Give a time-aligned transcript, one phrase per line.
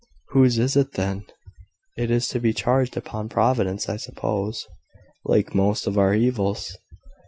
[0.29, 1.25] "Whose is it then?
[1.95, 4.65] It is to be charged upon Providence, I suppose,
[5.25, 6.75] like most of our evils."